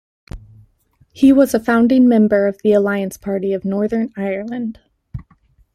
He 1.13 1.31
was 1.31 1.53
a 1.53 1.59
founding 1.59 2.07
member 2.07 2.47
of 2.47 2.57
the 2.63 2.73
Alliance 2.73 3.17
Party 3.17 3.53
of 3.53 3.63
Northern 3.63 4.11
Ireland. 4.17 4.79